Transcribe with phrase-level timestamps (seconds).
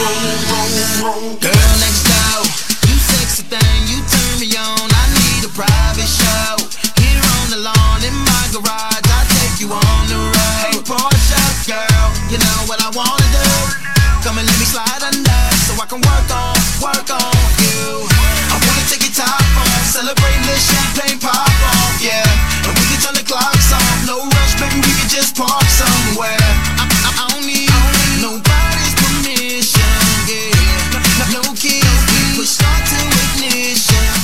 [0.00, 1.69] roll, roll, roll,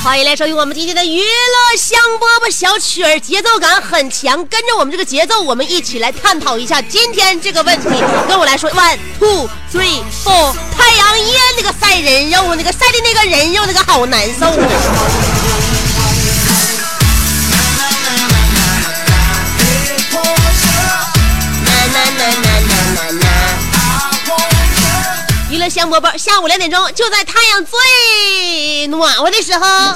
[0.07, 4.37] 欢迎来收听我们今天的娱乐香饽饽小曲儿，节奏感很强。
[4.45, 7.89] 跟着我们这个节奏，我们一起来探讨一下今天这个问题。
[8.25, 15.36] 跟我来说，one two three four，太阳耶那个晒人肉，那个晒的那个人肉，那个好难受啊！
[25.69, 29.93] 香饽饽，下午两点钟就在太阳最暖和的时候，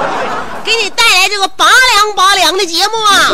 [0.64, 3.30] 给你带来这个拔凉拔凉的节目啊！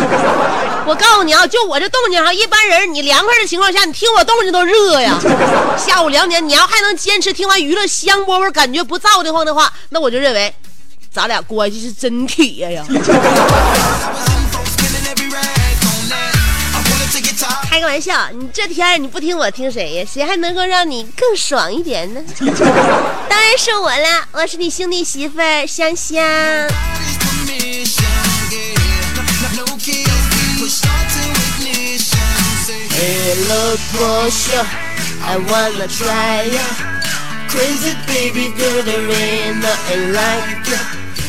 [0.87, 5.19] 我告诉你啊，就我这动静哈，一般人你凉快的情况下，你听我动静都热呀。
[5.77, 10.55] 下午两点，你要还能坚持听完娱乐香饽饽，感觉不燥的慌的话，那我就认为
[11.13, 12.85] 咱俩关系是真铁呀。
[17.81, 20.05] 开玩笑，你这天你不听我听谁呀？
[20.07, 22.21] 谁还能够让你更爽一点呢？
[23.27, 26.23] 当然是我了，我是你兄弟媳妇香香。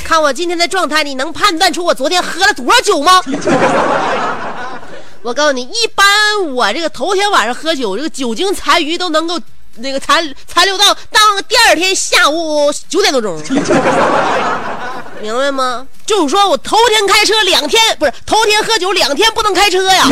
[0.04, 3.22] 看我今天的状态，你能判断出我昨天喝了多少酒吗？
[5.24, 6.06] 我告诉你，一般
[6.54, 9.40] 我这个头天晚上喝酒，这个酒精残余都能够
[9.76, 13.40] 那个残残留到当第二天下午九点多钟，
[15.22, 15.86] 明白吗？
[16.08, 20.08] 就是说我头天开车两天，不是头天喝酒两天不能开车呀。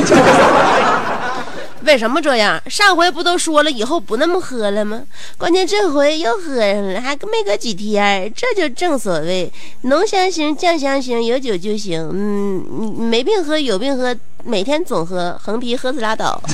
[1.86, 2.62] 为什么这样？
[2.70, 5.02] 上回不都说了以后不那么喝了吗？
[5.38, 9.52] 关键这回又喝上了，还没隔几天，这就正所谓
[9.84, 12.10] 浓香型、酱香型，有酒就行。
[12.14, 12.64] 嗯，
[13.00, 16.42] 没病喝，有病喝，每天总喝，横批喝死拉倒。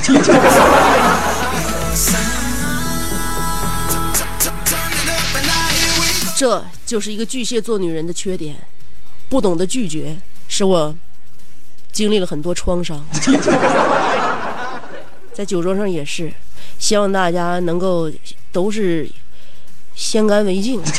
[6.38, 8.54] 这就是一个巨蟹座女人的缺点，
[9.28, 10.16] 不懂得拒绝，
[10.48, 10.94] 使我
[11.90, 13.02] 经历了很多创伤。
[15.36, 16.32] 在酒桌上也是，
[16.78, 18.10] 希望大家能够
[18.50, 19.06] 都是
[19.94, 20.82] 先干为敬。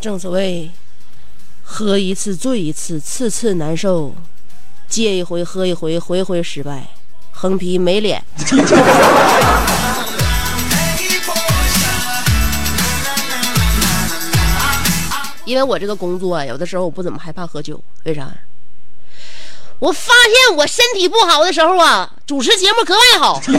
[0.00, 0.70] 正所谓，
[1.64, 4.12] 喝一次醉一次，次次难受；
[4.88, 6.86] 戒一回喝一回，回回失败。
[7.32, 8.22] 横批没脸。
[15.44, 18.32] 因为我这个工作啊，有的时候我不怎么害怕喝酒，为啥？
[19.80, 23.40] 我发现我身体不好的时候啊，主持节目格外好。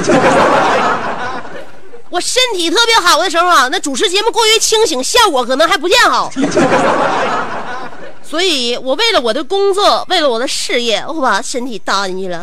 [2.12, 6.32] 我身体特别好的时候啊，那主持节目过于清醒，效果可能还不见好。
[8.22, 12.42] 所以我为了我的工作，为了我的事业，我把身体搭进去了。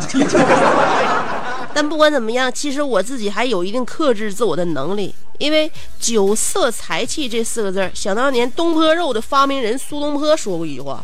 [1.73, 11.01] 但不管怎么样，其实我自己还有一定克制自我的能力，因为酒色财气这四个字，想当年东坡肉的发明人苏东坡说过一句话。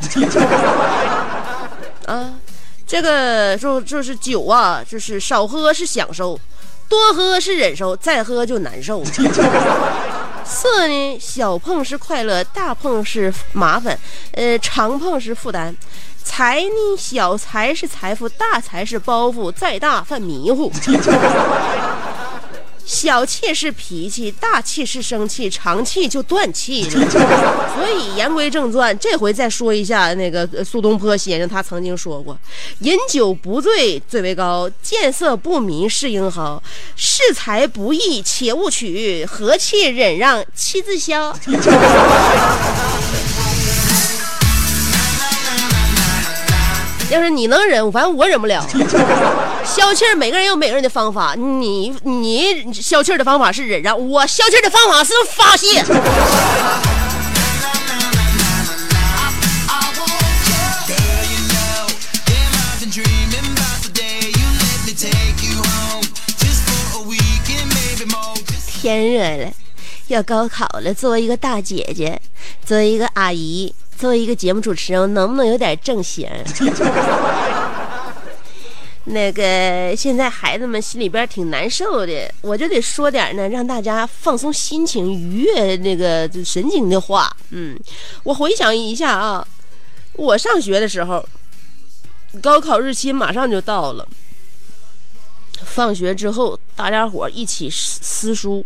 [2.07, 2.33] 啊，
[2.87, 6.39] 这个就就是酒啊，就是少喝是享受，
[6.87, 9.03] 多喝是忍受，再喝就难受。
[10.45, 13.97] 色呢，小碰是快乐，大碰是麻烦，
[14.33, 15.75] 呃，长碰是负担。
[16.23, 20.71] 财呢，小财是财富，大财是包袱，再大犯迷糊。
[22.85, 27.09] 小气是脾气，大气是生气，长气就断气了。
[27.75, 32.37] 所以言归正传，这回再说一下那个呃苏东坡先生，他曾经说过
[32.79, 36.61] ：“饮酒不醉最为高，见色不迷是英豪。
[36.97, 41.35] 恃才不易，且勿取，和气忍让气自消。
[47.11, 48.65] ”要是你能忍，反正我忍不了。
[49.63, 51.35] 消气儿，每个人有每个人的方法。
[51.35, 55.83] 你你消气儿的方法是忍让，我消气儿的方法是发泄。
[68.81, 69.51] 天热了，
[70.07, 72.21] 要高考了，作为一个大姐姐，
[72.63, 76.29] 作为一个阿姨，作为一个节目主持人，能不能有点正形？
[79.07, 87.31] 那个现在孩子们心里边挺难受的，我就得说点呢，让大家放松心情、愉悦那个神经的话。
[87.51, 87.79] 嗯，
[88.23, 89.47] 我回想一下啊，
[90.13, 91.23] 我上学的时候，
[92.41, 94.07] 高考日期马上就到了。
[95.63, 98.65] 放学之后，大家伙一起撕撕书，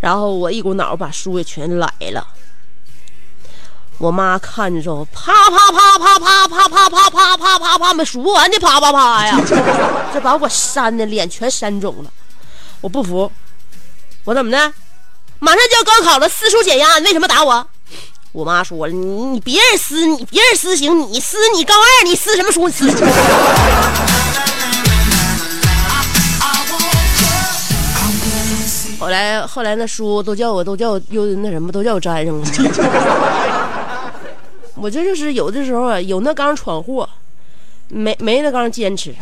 [0.00, 2.26] 然后我一股脑把书给全来了。
[3.98, 9.40] 我妈看着我，啪啪啪啪啪啪啪啪啪啪啪啪，没数不完的啪啪啪呀！
[10.12, 12.10] 这把我扇的脸全扇肿了。
[12.80, 13.30] 我不服，
[14.24, 14.72] 我怎么的？
[15.38, 17.66] 马上就要高考了，撕书减压，你为什么打我？
[18.32, 22.66] 我妈说，你你别人撕，你别人撕行，你撕你高二，你撕什么书？
[22.66, 22.96] 你撕书。
[28.98, 32.46] 后来后来那书都叫我都叫我又那什么都叫我粘上了。
[34.76, 37.08] 我这就是有的时候啊，有那刚闯祸，
[37.88, 39.14] 没没那刚坚持，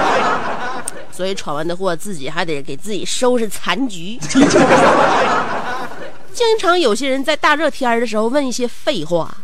[1.10, 4.18] 所以闯完的祸自己还得给自己收拾残局。
[6.32, 9.34] 经常有些人在大热天的时候问一些废话，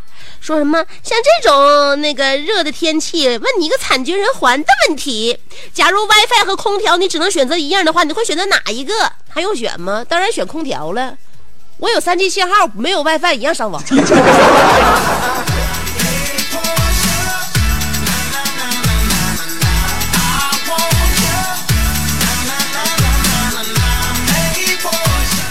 [0.41, 5.37] 说什么像这种那个热的天气，问你一个惨绝人寰的问题：
[5.73, 8.93] 假如 WiFi 和空调你只能选择一样的话，你会选择哪一个？
[9.29, 10.05] 还用选吗？
[10.09, 11.17] 当然选空调了。
[11.79, 13.82] 我有三 G 信号，没有 WiFi 一样上网。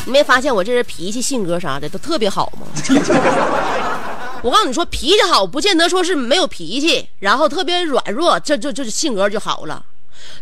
[0.06, 2.68] 你没发现我这人脾气、性格啥的都特别好吗？
[4.42, 9.84] 我告诉你说，脾气好不见得说是没有脾气，然后特别软弱，这这这性格就好了。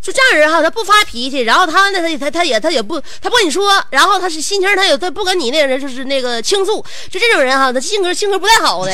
[0.01, 8.93] 就这样人哈，他不发脾气，然后他呢，他他他也他也不他不跟你说，然后他是心情他也他不跟你那个人就是那个倾诉，就这种人哈，他性格性格不太好的，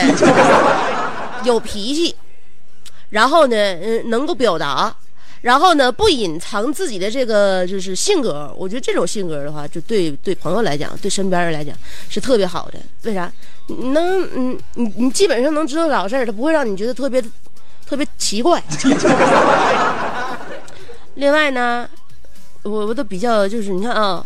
[1.46, 2.16] 有脾气，
[3.10, 4.94] 然后呢，嗯，能够表达，
[5.42, 11.76] 然后呢，不隐藏自己的这个就是性格，我觉得这种性格的话，就对对朋友来讲，对身边人来讲
[12.10, 12.80] 是特别好的。
[13.04, 13.32] 为啥？
[13.68, 17.22] 能，嗯，你你基本上能知道老事儿，他不会让你觉得特别
[17.88, 18.62] 特别奇怪。
[21.18, 21.90] 另外呢，
[22.64, 24.26] 我我都比较就是你看啊，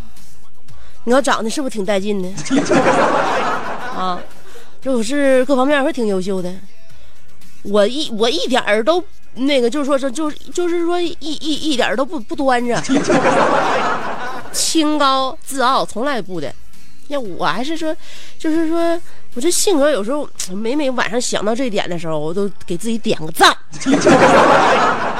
[1.05, 2.29] 你看长得是不是挺带劲的
[3.95, 4.19] 啊？
[4.81, 6.53] 就是各方面是挺优秀的，
[7.63, 9.03] 我一我一点儿都
[9.35, 11.35] 那个就是说是就是就是说一一
[11.71, 12.81] 一点儿都不不端着，
[14.51, 16.53] 清高自傲从来不的。
[17.07, 17.95] 那我还是说，
[18.39, 18.99] 就是说
[19.33, 23.55] 我这性格有时候每每晚上想到这一点的时候，我都给自己点个赞。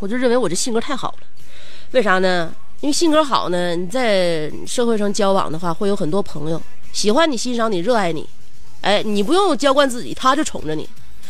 [0.00, 1.26] 我就认为我这性格太好了，
[1.92, 2.52] 为啥呢？
[2.80, 6.60] 因为性格好呢，你在社会上交往的话，会有很多朋友
[6.92, 8.26] 喜欢你、欣赏你、热爱你。
[8.80, 10.88] 哎，你不用娇惯自己，他就宠着你。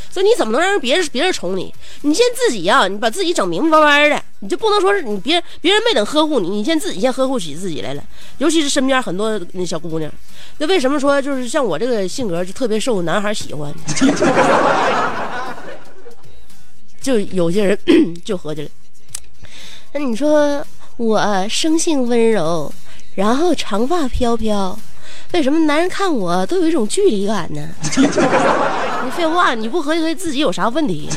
[0.08, 1.74] 所以你怎么能让别人别人宠你？
[2.02, 8.02] 你先自己呀、你把自己整明明白白的，你就不能说是你别别人没等呵护你，你先自己先呵护起自己来了。
[8.38, 10.08] 尤其是身边很多那小姑娘，
[10.58, 13.72] 那为什么说就是像我这个性格就特别受男孩喜欢？
[17.00, 17.78] 就有些人
[18.24, 18.68] 就合计了，
[19.92, 20.64] 那你说
[20.96, 22.72] 我生性温柔，
[23.14, 24.78] 然后长发飘飘，
[25.32, 27.68] 为什么男人看我都有一种距离感呢？
[29.02, 31.08] 你废话，你不合计合计自己有啥问题？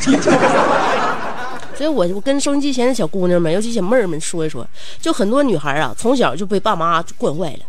[1.75, 4.65] 所以我我跟收音机前的小姑娘们，尤其小妹儿们说一说，
[5.01, 7.59] 就很多女孩啊，从小就被爸妈惯坏了，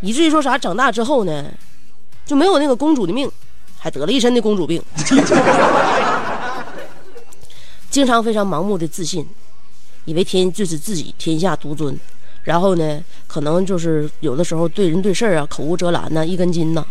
[0.00, 1.46] 以至于说啥长大之后呢，
[2.24, 3.28] 就没有那个公主的命，
[3.78, 4.80] 还得了一身的公主病。
[7.96, 9.26] 经常非常盲目的自信，
[10.04, 11.98] 以为天就是自己天下独尊，
[12.44, 16.84] 然后呢，可能就是有的时候对人对事儿啊口无遮拦呐、一根筋呐、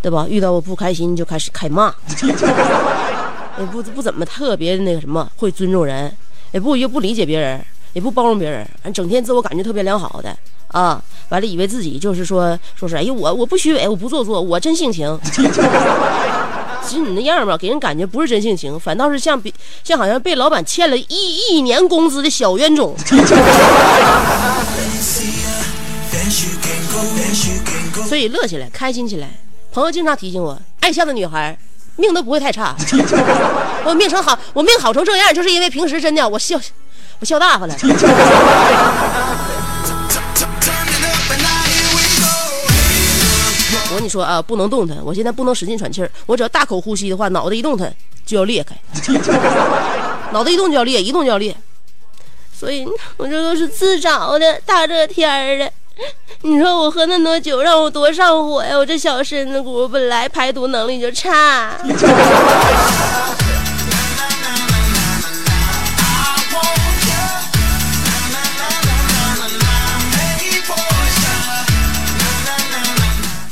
[0.00, 0.28] 对吧？
[0.30, 1.92] 遇到我不开心就开始开骂，
[3.58, 6.16] 也不不怎么特别那个什么会尊重人，
[6.52, 7.60] 也不又不理解别人，
[7.92, 15.18] 也不包容别人，完整天自我感觉特别良好的啊，完了以为自己就是说说是哎呀我我不虚伪，我不做作，我真性情。
[16.86, 22.94] 其实你那样吧，给人感觉不是真性情，反倒是像比像好像被老板欠了一一年工资的小冤种。
[28.06, 29.28] 所以乐起来，开心起来。
[29.72, 31.56] 朋友经常提醒我，爱笑的女孩
[31.96, 32.76] 命都不会太差。
[33.84, 36.60] 我命成好，我命好成这样，就是因为平时真的我笑，
[37.18, 37.74] 我笑大发了。
[44.04, 47.92] 你说啊，不能动弹，我现在不能使劲喘气儿，我只要大口呼吸的话，脑袋一动弹
[48.26, 48.76] 就要裂开，
[50.32, 51.56] 脑袋一动就要裂，一动就要裂。
[52.52, 55.70] 所以我这都是自找的，大热天儿的。
[56.42, 58.76] 你说我喝那么多酒，让我多上火呀！
[58.76, 61.78] 我这小身子骨本来排毒能力就差。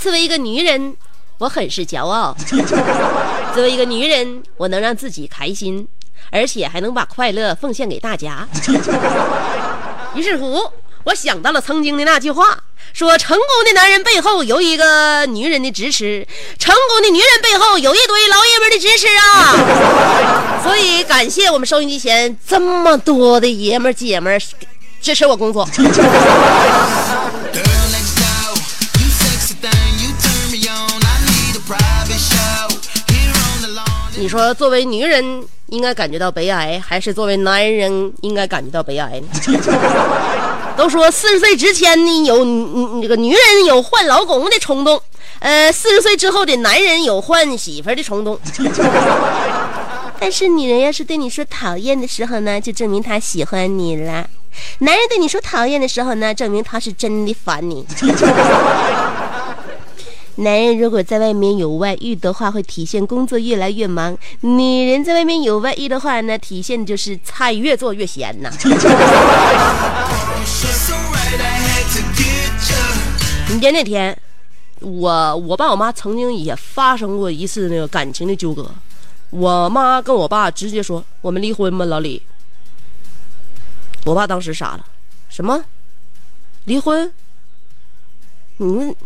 [0.02, 0.96] 作为一个女人，
[1.38, 2.36] 我很是骄傲。
[3.54, 5.86] 作为一个女人，我能让自己开心，
[6.32, 8.48] 而且还能把快乐奉献给大家。
[10.16, 10.60] 于是乎，
[11.04, 12.58] 我想到了曾经的那句话，
[12.92, 16.26] 说成功的男人背后有一个女人的支持，
[16.58, 20.60] 成功的女人背后有一堆老爷们的支持啊！
[20.66, 24.40] 所以感谢我们收音机前这么多的爷们儿姐们儿
[25.00, 25.64] 支持我工作。
[34.22, 39.26] 你说，作为女人应该感觉到悲哀，还是作为男人应该感觉到悲哀呢？
[40.78, 45.02] 都说四十岁之前呢，有嗯这个女人有换老公的冲动，
[45.40, 48.38] 呃，四十岁之后的男人有换媳妇的冲动。
[50.20, 54.24] 但是女人要是对你说讨厌的时候呢，就证明她喜欢你了；
[54.78, 57.84] 男人对你说讨厌的时候呢，证明他是真的烦你。
[60.36, 68.50] 男人如果在外面有外遇的话，会体现工作越来越忙；女人在外面有外遇的话呢，体现就是菜越做越咸呐。
[73.48, 74.18] 你记得那天，
[74.80, 78.70] 我我爸我妈曾经也发生过一次那个感情的纠葛，
[79.28, 82.22] 我妈跟我爸直接说：“我们离婚吧，老李。”
[84.06, 84.86] 我爸当时傻了，
[85.28, 85.62] 什么？
[86.64, 87.12] 离婚？
[88.56, 88.96] 你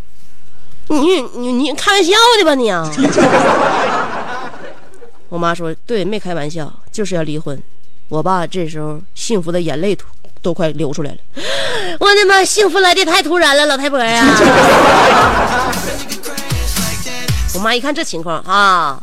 [0.88, 2.88] 你你你开玩笑的吧你啊？
[5.28, 7.60] 我妈说：“对，没开玩笑，就是要离婚。”
[8.08, 10.04] 我爸这时候幸福的眼泪都
[10.40, 11.18] 都快流出来了。
[11.98, 14.24] 我的妈，幸福来的太突然了，老太婆呀！
[17.54, 19.02] 我妈一看这情况啊，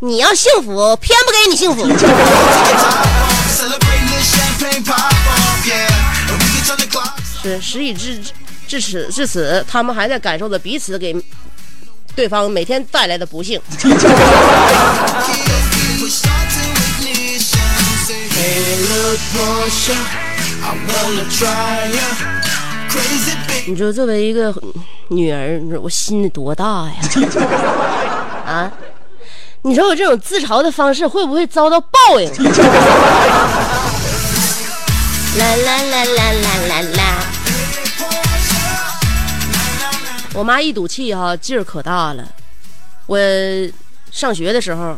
[0.00, 1.84] 你要幸福，偏不给你幸福。
[7.42, 8.20] 是时已至
[8.68, 11.16] 至此至此，他们还在感受着彼此给
[12.14, 13.58] 对方每天带来的不幸。
[23.66, 24.54] 你说作为一个
[25.08, 26.92] 女儿，你说我心里多大呀？
[28.46, 28.70] 啊！
[29.62, 31.88] 你说我这种自嘲的方式会不会遭到报
[32.20, 32.30] 应？
[35.38, 36.97] 啦啦啦啦啦啦
[40.38, 42.24] 我妈一赌气哈、劲儿可大了。
[43.06, 43.18] 我
[44.12, 44.96] 上学的时候，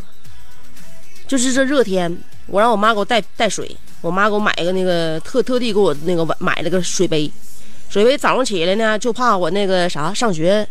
[1.26, 2.14] 就是这热天，
[2.46, 7.32] 我让我妈给我带带水，我妈给我买个那个特特地给我那个买了个水杯，
[7.88, 10.68] 水杯早上起来呢，就怕我那个啥上学，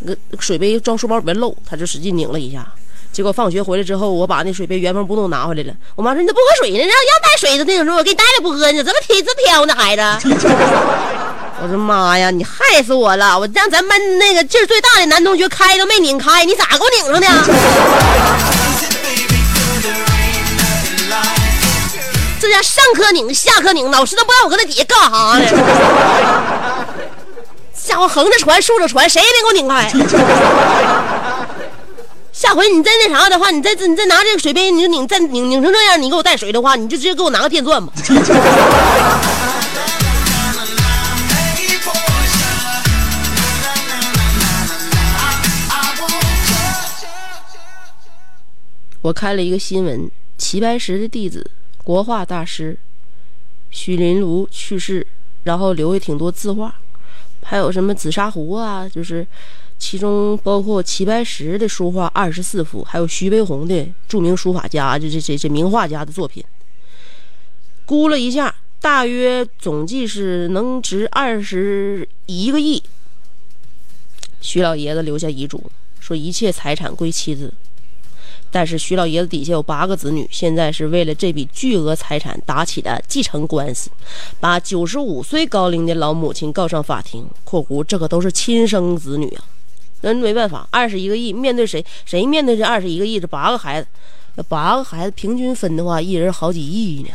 [0.00, 2.66] 那个水杯装书包里面漏，她就使劲拧了一下。
[3.12, 5.76] 结果放学回来之后，我把那水杯原封不动拿回来了。
[5.94, 6.78] 我妈说：“你咋不喝水呢？
[6.78, 10.02] 让要带水的那种，我给你带了不喝，呢怎么挑这挑呢，孩子？”
[11.62, 13.38] 我说：“妈呀，你害死我了！
[13.38, 17.26] 我让咱班那个劲儿最大的男同学开都没拧开，你咋给我拧上的？”
[22.38, 25.46] 这家上课拧，下课拧，老师都不知道我搁那底下干啥呢。
[27.74, 29.90] 下回横着传，竖着传，谁也别给我拧开。
[32.32, 37.90] 下回你再那啥的话，你再你再拿这个水杯，你就拧再拧拧成这样，你给我带水的话，你就直接给我拿个电钻吧。
[49.06, 51.48] 我看了一个新闻，齐白石的弟子、
[51.84, 52.76] 国画大师
[53.70, 55.06] 许麟庐去世，
[55.44, 56.74] 然后留下挺多字画，
[57.44, 59.24] 还有什么紫砂壶啊，就是
[59.78, 66.42] 其中包括齐白石的书画二十四幅，还有徐悲鸿的著名书法家，这这这这名画家的作品。
[67.84, 72.82] 估了一下，大约总计是能值二十一个亿。
[74.40, 75.70] 徐老爷子留下遗嘱，
[76.00, 77.54] 说一切财产归妻子。
[78.56, 83.90] 但是徐老爷子底下有八个子女，现在是为了这笔巨额财产打起了继承官司，
[84.40, 87.28] 把九十五岁高龄的老母亲告上法庭。
[87.44, 89.44] （括弧这可都是亲生子女啊！）
[90.00, 91.84] 那没办法，二十一个亿面对谁？
[92.06, 93.20] 谁面对这二十一个亿？
[93.20, 93.86] 这八个孩子，
[94.36, 97.10] 那八个孩子平均分的话，一人好几亿呢，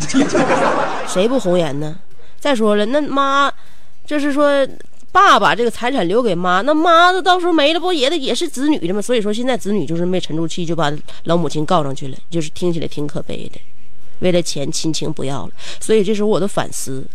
[1.10, 1.98] 谁不红颜呢？
[2.40, 3.52] 再说了，那妈，
[4.06, 4.68] 这是说。
[5.12, 9.02] 爸把这个财产留给妈，那妈的到时候没了，不也得也是子女的吗？
[9.02, 10.92] 所以说现在子女就是没沉住气，就把
[11.26, 13.60] 老母亲告上去了，就是听起来挺可悲的。
[14.20, 15.52] 为了钱，亲情不要了。
[15.80, 17.06] 所以这时候我都反思，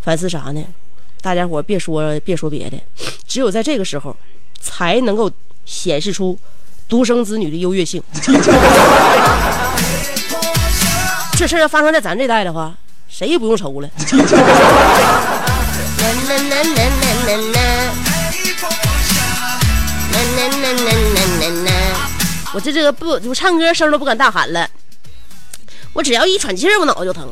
[0.00, 0.64] 反思啥呢？
[1.20, 2.78] 大家伙别说别说别的，
[3.26, 4.16] 只有在这个时候，
[4.60, 5.30] 才能够
[5.66, 6.38] 显示出
[6.88, 8.02] 独生子女的优越性。
[11.36, 12.74] 这事要发生在咱这代的话，
[13.08, 13.90] 谁也不用愁了。
[22.54, 24.68] 我这这个不，我唱歌声都不敢大喊了。
[25.92, 27.28] 我只要一喘气儿，我脑子就疼。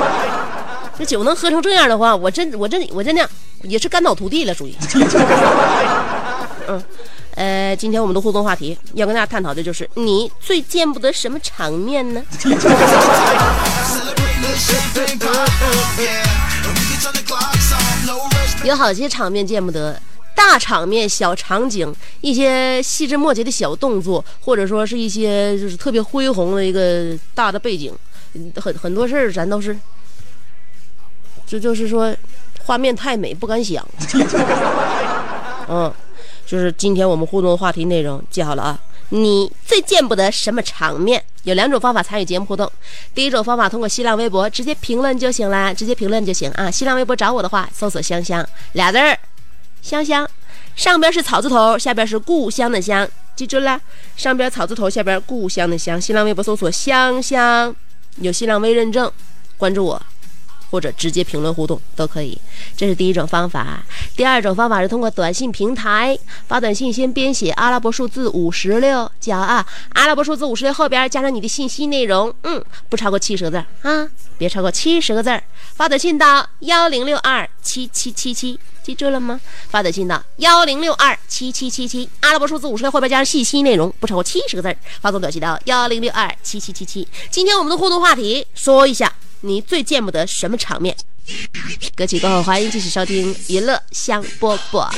[0.98, 3.28] 这酒能喝成这样的话，我真我真我真的
[3.62, 4.74] 也是肝脑涂地了，属于。
[6.68, 6.82] 嗯，
[7.34, 12.22] 呃，今天我们的互动话题要跟大家探讨的就是你最见不得什么场面呢？
[18.64, 19.98] 有好些场面见不得，
[20.34, 27.94] 大场面、小场景，一些细枝末节的小动作，或者说是一些就是特别恢宏的一个大的背景，
[28.56, 29.76] 很很多事儿咱都是，
[31.46, 32.14] 这就是说
[32.64, 33.86] 画面太美不敢想。
[35.68, 35.92] 嗯，
[36.46, 38.78] 就是今天我们互动的话题内容记好了啊。
[39.14, 41.22] 你最见不得什么场面？
[41.42, 42.70] 有两种方法参与节目互动。
[43.14, 46.70] 第一种方法通过新浪微博直接评论就行了，直接评论就行啊！
[46.70, 49.18] 新浪微博找我的话，搜索“香香”俩字儿，
[49.82, 50.26] 香香，
[50.74, 53.78] 上边是草字头，下边是故乡的乡，记住了，
[54.16, 56.00] 上边草字头，下边故乡的乡。
[56.00, 57.74] 新浪微博搜索“香香”，
[58.16, 59.12] 有新浪微认证，
[59.58, 60.00] 关注我。
[60.72, 62.36] 或者直接评论互动都可以，
[62.74, 63.84] 这是第一种方法。
[64.16, 73.56] 第二种方法是通过短信平台发短信，先编写阿拉伯数字五十六，加啊，阿拉伯数字五十六后边加上你的信息内容，嗯，不超过七十个字
[73.86, 74.08] 啊，
[74.38, 75.38] 别超过七十个字。
[75.74, 79.38] 发短信到幺零六二七七七七，记住了吗？
[79.68, 84.74] 发短信到幺零六二七七七七，阿拉伯数字五十六后边加上信息内容，不超过七十个字。
[85.02, 87.06] 发送短信到幺零六二七七七七。
[87.30, 89.12] 今天我们的互动话题说一下。
[89.42, 90.96] 你最见不得什么场面？
[91.96, 94.88] 歌曲过后，欢迎继续收听娱乐香饽饽。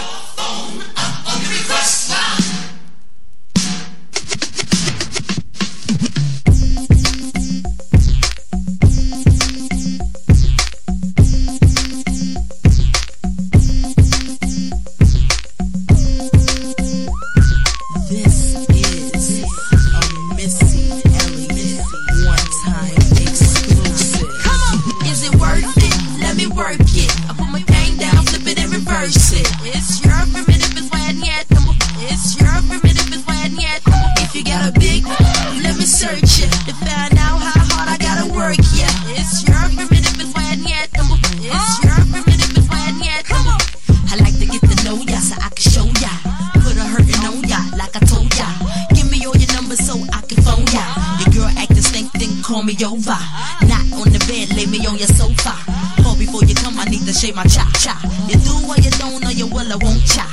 [57.34, 57.94] Shake my cha cha.
[58.28, 60.26] You do what you don't, or you will, I won't cha.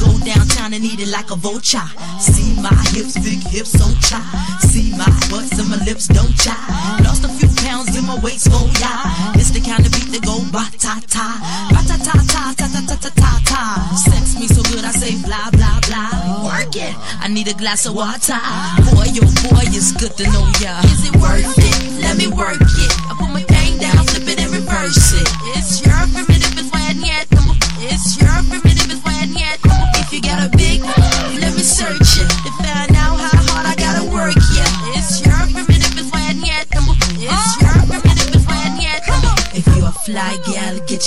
[0.00, 1.88] Go downtown and eat it like a vulture.
[2.20, 4.20] See my hips, big hips, so cha.
[4.60, 6.56] See my butts and my lips, don't cha.
[7.04, 9.34] Lost a few pounds in my waist, oh yeah.
[9.34, 11.40] It's the kind of beat that go ba ta ta,
[11.70, 13.62] ba ta ta ta ta ta ta ta ta ta.
[13.96, 16.44] Sex me so good, I say blah blah blah.
[16.44, 16.94] Work it.
[17.20, 18.40] I need a glass of water.
[18.92, 20.80] Boy, your oh boy, it's good to know ya.
[20.84, 22.02] Is it worth it?
[22.02, 22.92] Let me work it.
[23.08, 23.45] I put my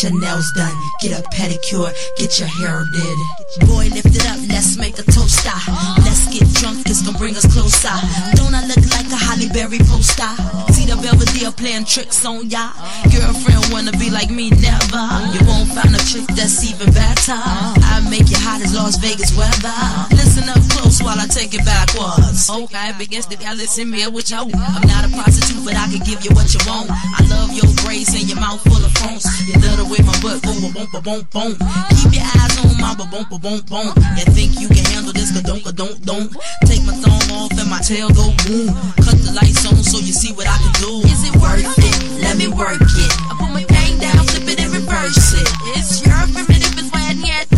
[0.09, 3.67] your nails done, get a pedicure, get your hair did.
[3.67, 5.45] Boy, lift it up, let's make a toast.
[5.45, 5.95] Ah.
[6.03, 7.93] Let's get drunk, it's gonna bring us closer.
[8.35, 10.33] Don't I look like a Holly Berry poster?
[10.73, 12.71] See the Belvedere playing tricks on ya.
[13.11, 15.03] Girlfriend wanna be like me, never.
[15.33, 17.37] You won't find a chick that's even better.
[17.37, 20.18] I make you hot as Las Vegas weather.
[20.39, 22.47] Listen up close while I take it backwards.
[22.49, 24.39] Okay, begins to y'all listen me with you.
[24.39, 26.87] I'm not a prostitute, but I can give you what you want.
[26.91, 29.27] I love your braids and your mouth full of phones.
[29.51, 31.51] You love the way my butt boom, boom, boom, boom, boom.
[31.91, 33.91] Keep your eyes on my boom, boom, boom, boom.
[34.15, 35.35] You think you can handle this?
[35.35, 36.31] Cause don't, don't, don't.
[36.63, 38.71] Take my thumb off and my tail go boom.
[39.03, 41.03] Cut the lights on so you see what I can do.
[41.03, 41.95] Is it worth it?
[42.23, 43.11] Let me work it.
[43.27, 45.47] I put my thing down, flip it and reverse it.
[45.75, 47.49] It's your primitive, it's why yet.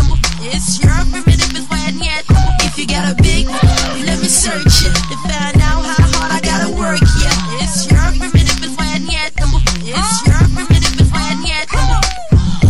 [0.43, 1.30] It's your primitive,
[2.81, 6.41] you got a big, one, let me search it to find out how hard I
[6.41, 6.97] gotta work.
[7.21, 9.29] Yeah, it's your primitive, it's why yet.
[9.37, 11.69] It's your primitive, why yet.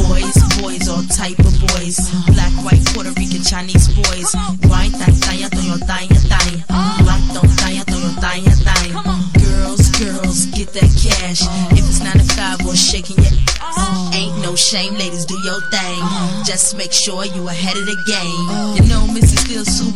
[0.04, 2.12] Boys, boys, all type of boys.
[2.28, 4.36] Black, white, Puerto Rican, Chinese boys.
[4.68, 6.60] White, that, tanya, toyo, tanya, tanya.
[7.08, 8.92] Black, don't, tanya, toyo, tanya, tanya.
[9.40, 11.48] Girls, girls, get that cash.
[11.72, 13.32] If it's 9 to 5 or shaking your.
[14.14, 16.04] Ain't no shame, ladies, do your thing.
[16.44, 18.76] Just make sure you ahead of the game.
[18.76, 19.31] You know, Missy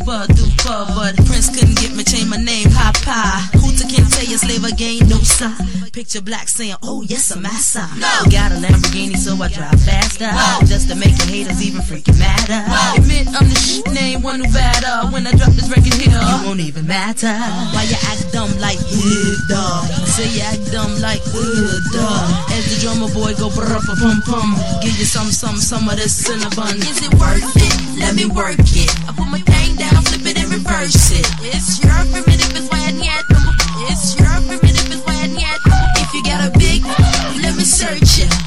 [0.06, 3.50] duper, but Prince couldn't get me change my name, Papa.
[3.58, 5.52] Hooter can't tell you slave again, no sir.
[5.94, 7.88] Picture black saying, oh yes, I'm massa.
[7.96, 8.28] No.
[8.30, 10.28] Got a Lamborghini, so I drive faster.
[10.68, 12.68] Just to make your haters even freaking madder.
[13.00, 15.08] Admit I'm the shit name, one who better.
[15.08, 17.32] When I drop this record here, it won't even matter.
[17.72, 19.88] Why you act dumb like, uh, duh.
[20.04, 22.52] Say you act dumb like, uh, duh.
[22.52, 24.52] As the drummer boy go brr pum pum.
[24.84, 26.76] Give you some, some, some of this cinnamon.
[26.84, 28.00] Is it worth it?
[28.04, 28.92] Let me work it.
[29.08, 29.40] I put my
[30.68, 31.28] it.
[31.42, 33.26] It's your primitive, it's why yet.
[33.90, 35.60] It's your primitive, it's why yet.
[35.98, 36.84] If you got a big,
[37.42, 38.45] let me search it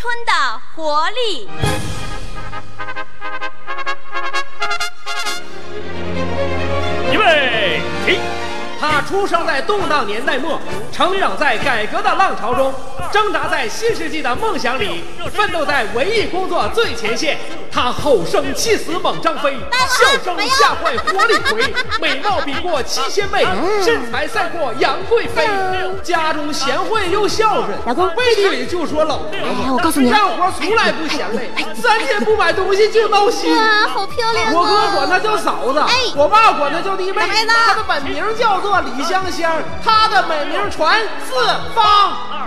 [0.00, 0.32] 春的
[0.76, 1.48] 活力》。
[7.12, 8.20] 预备起！
[8.80, 10.60] 他出生在动荡年代末，
[10.92, 12.72] 成长在改革的浪潮中，
[13.10, 17.36] 挣扎在新世纪的梦想里，奋斗在文艺工作最前线。
[17.80, 19.56] 他吼声气死猛张飞，
[19.88, 23.46] 笑声吓坏活李逵， 美貌比过七仙妹，
[23.84, 25.46] 身材赛过杨贵妃。
[26.02, 33.56] 家中贤惠又孝顺，老公背地里就说老婆哎我告诉你干活从来不嫌累，三天不买东西就闹心。
[33.56, 34.92] 哇，好漂亮我哥啊！
[34.96, 37.22] 管她叫嫂子，哎我爸管她叫弟妹。
[37.46, 39.52] 她的本名叫做李香香，
[39.84, 41.32] 她的美名传四
[41.76, 42.37] 方。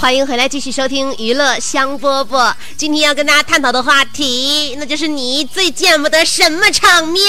[0.00, 2.52] 欢迎回来，继续收听娱乐香饽饽。
[2.76, 7.24] 今天要跟大家探讨的话题，那就是你最见不得什么场面。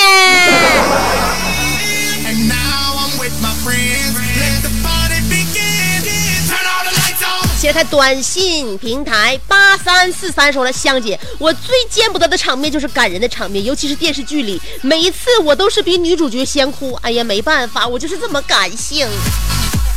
[7.68, 16.94] 实他短信平台八三四三说了，香姐，我最见不得的场面就是感人的场面，尤其是电视剧里，每一次我都是比女主角先哭。
[17.02, 19.08] 哎呀，没办法，我就是这么感性。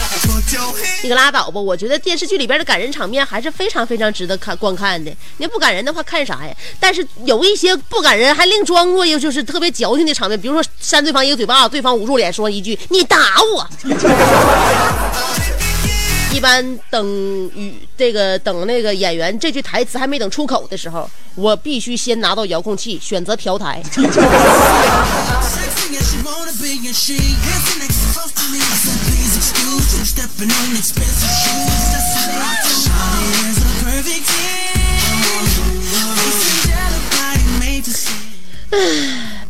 [1.02, 1.60] 你可拉倒吧！
[1.60, 5.10] 我觉得电视剧里边的感人场面还是非常非常值得看观看的。
[5.38, 6.54] 你要不感人的话，看啥呀？
[6.78, 13.68] 但是有一些不感人还另装过又就是特别矫情的场面，比如说扇对方一个嘴巴，对方捂住脸说一句“你打我”。
[16.32, 17.06] 一般等
[17.54, 23.82] 与这个等那个演员这句台词还没等出口的时候，我必须先拿到遥控器，选择调台。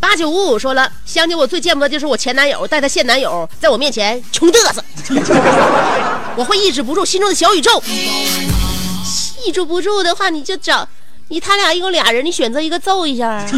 [0.00, 4.82] 八九五五说了，香姐，我最见不得就是我前男友带他现男友在我面前穷嘚瑟，
[6.36, 7.82] 我会抑制不住心中的小宇宙。
[9.44, 10.88] 抑制不住的话，你就找
[11.28, 13.46] 你他俩一共俩人，你选择一个揍一下。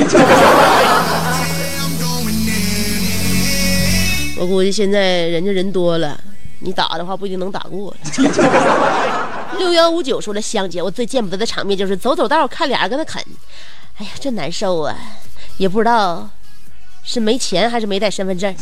[4.37, 6.21] 我估计现在人家人多了，
[6.65, 7.95] 你打的话不一定能打过。
[9.59, 13.23] 六幺五九说了，香姐，我最见不得的场面就是走走道看俩人跟那啃，
[13.99, 14.97] 哎呀，真难受啊！
[15.59, 16.29] 也不知道
[17.05, 18.53] 是没钱还是没带身份证。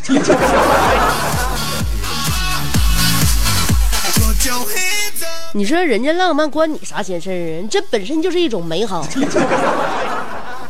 [5.55, 7.69] 你说人家浪漫关你啥闲事啊？
[7.71, 9.07] 这本身就是一种美好。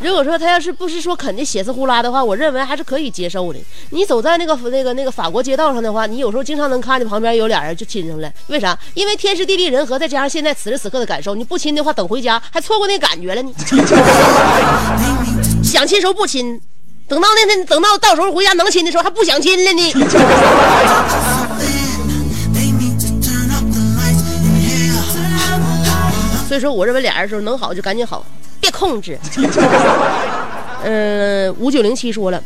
[0.03, 3.59] 如果说他要是不是说啃的血丝呼啦的话，我认为还是可以接受的。
[3.91, 8.31] 你走在那个那个那个法国街道上的话，你有时候经常能看见旁边有俩人就亲上了。
[8.49, 8.77] 为啥？
[8.95, 13.53] 因为天时地利人和，再加上现在此时此刻的感受，你不亲的话，等回家还错过那感觉了呢。
[15.63, 16.61] 想亲时候不亲，
[17.07, 19.93] 等到那天等到到时候回家能亲的时候还不想亲了呢。
[26.49, 28.27] 所以说，我认为俩人时候能好就赶紧好，
[28.73, 29.19] 控制。
[30.83, 32.43] 嗯， 五九零七说了，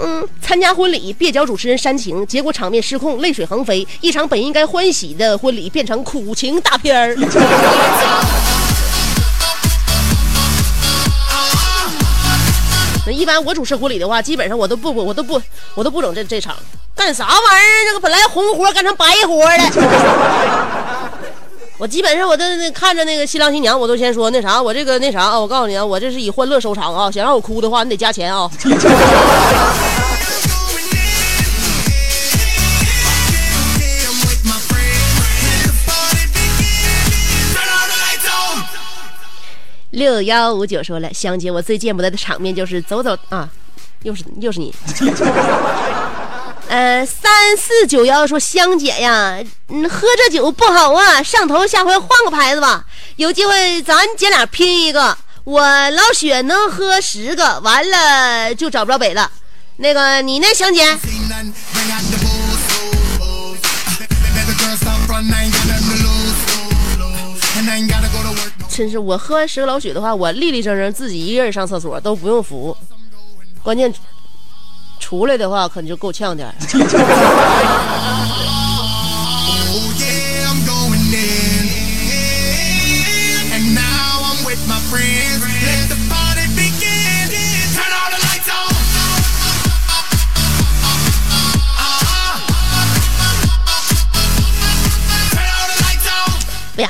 [0.00, 7.16] 嗯，参加婚礼别教主持人煽情，结果场面失控，泪水横飞，一场本应该欢喜的婚礼变成苦情大片儿。
[13.04, 15.42] 那一般我主持婚礼的话，基本上我都不我都不
[15.74, 16.54] 我都不整这这场，
[16.94, 17.84] 干啥玩意儿？
[17.88, 21.01] 这个本来红活干成白活了。
[21.78, 28.48] 我基本上我都看着那个新郎新娘，我都先说那啥，我这个那啥啊，我告诉你啊，我这是以欢乐收场啊，想让我哭的话，你得加钱啊。
[39.90, 43.50] 六幺五九说了，香姐，我最见不得的场面就是走走啊，
[44.04, 44.72] 又是又是你。
[46.72, 52.86] 呃，三四九幺说香姐呀，嗯，喝这酒不好啊，上头，下回换个牌子吧。
[53.16, 59.30] 有机会咱姐俩拼一个，我老雪能喝十个，完了就找不着北了。
[59.76, 60.96] 那个你呢，香姐？
[68.70, 72.74] 真是我喝完十个老雪的话，我立立正正自己一个人上厕所都不用扶，
[73.62, 73.92] 关键。
[75.02, 76.48] 出来的话，可能就够呛点。
[84.92, 85.31] 北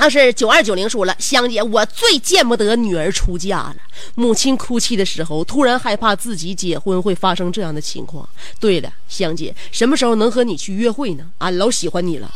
[0.02, 3.76] 航是九二九零说了，香姐，我最见不得女儿出嫁了。
[4.16, 8.28] 母亲哭泣的时候，突然害怕自己结婚会发生这样的情况。
[8.58, 11.26] 对了，香姐，什么时候能和你去约会呢？
[11.38, 12.28] 俺老喜欢你了。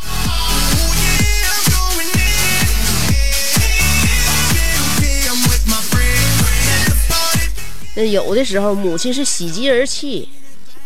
[7.96, 10.28] 那有的时候，母亲是喜极而泣，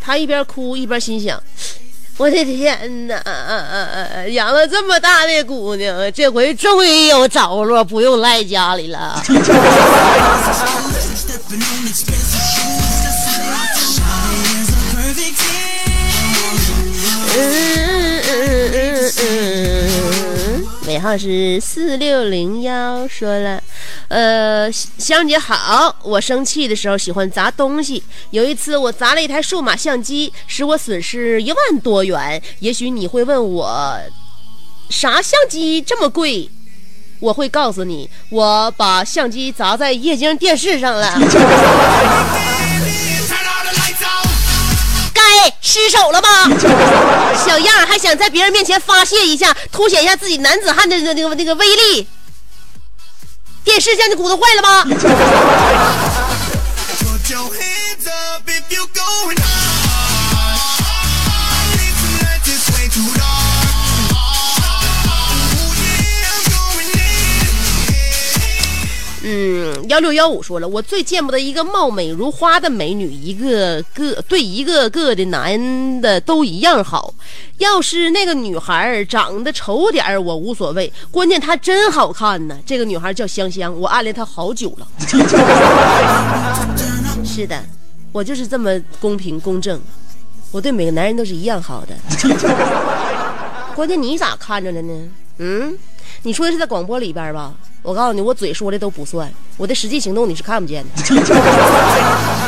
[0.00, 1.42] 她一边哭一边心想。
[2.20, 3.16] 我的天哪！
[4.28, 9.22] 养了这么大的姑娘，这回终于有着落，不用赖家里了。
[21.00, 23.62] 号是四六零幺，说了，
[24.08, 28.02] 呃，香姐好，我生气的时候喜欢砸东西。
[28.30, 32.40] 有一次我砸了一台数码相机，使我损失一万多元。
[32.60, 33.98] 也许你会问我，
[34.90, 36.48] 啥相机这么贵？
[37.18, 41.12] 我会告诉你，我把相机砸在液晶电视上了。
[45.60, 46.28] 失手了吧，
[47.46, 52.06] 小样还想在别人面前发泄一下，凸显一下自己男子汉的那个那个威力。
[53.62, 54.84] 电视叫你骨头坏了吗？
[70.00, 77.12] 六幺五说了，我最见不得一个貌美如花的美女，一个个对一个个的男的都一样好。
[77.58, 82.58] 要是那个女孩长得丑点儿，我无所谓，关键她真好看呢。
[82.64, 84.88] 这个女孩叫香香，我暗恋她好久了。
[87.24, 87.62] 是的，
[88.12, 89.80] 我就是这么公平公正，
[90.50, 91.94] 我对每个男人都是一样好的。
[93.76, 95.08] 关键你咋看着了呢？
[95.38, 95.76] 嗯，
[96.22, 97.54] 你说的是在广播里边吧？
[97.82, 100.90] 我告诉你，我嘴说的都不算，我的实际行动你是看不见的。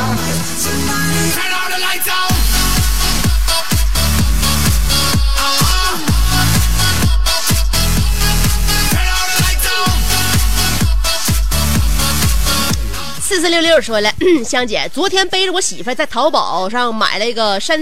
[13.43, 14.09] 四六六说了，
[14.47, 17.77] 香姐，昨天背着我媳妇在淘宝上买了一个山，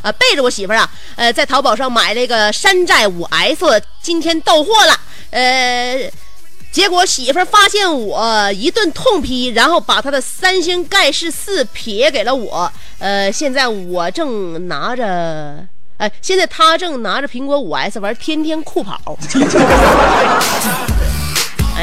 [0.00, 6.10] 呃，背着我媳妇啊，呃，在淘宝上买了一个山寨五 S，今天到货了，呃，
[6.72, 15.66] 结果媳妇发现我一顿痛批，然后把她的三星盖世四撇给了我，呃，现在我正拿着，
[15.98, 18.98] 哎、现在她正拿着苹果五 S 玩天天酷跑。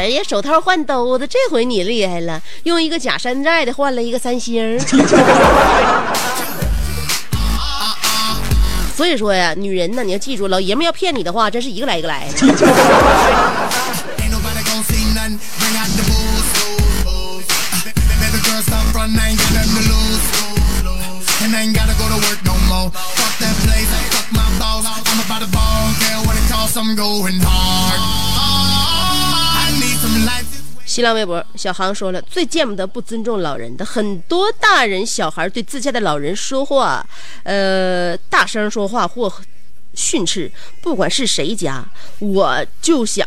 [0.01, 4.79] 哎呀，手套换兜子，这回你厉害了，用一个假山寨的换了一个三星。
[8.97, 12.27] 所以说呀，女人呢，你要记住，老爷们要骗你的话，真是一个来一个来。
[30.91, 37.07] 新浪微博小航说了，最见不得不尊重老人的，很多大人小孩对自家的老人说话，
[37.43, 39.31] 呃，大声说话或
[39.93, 40.51] 训斥，
[40.81, 41.81] 不管是谁家，
[42.19, 43.25] 我就想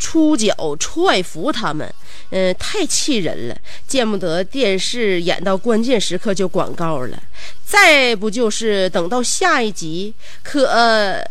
[0.00, 1.88] 出脚踹服他们，
[2.30, 7.22] 嗯、太气人了，见不得电视演到关键时刻就广告了，
[7.64, 11.22] 再不就是等到下一集，可、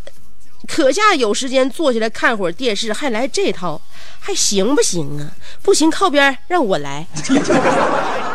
[0.67, 3.79] 可下有时间坐下来看会儿电视，还来这套，
[4.19, 5.31] 还行不行啊？
[5.61, 7.05] 不行，靠边，让我来。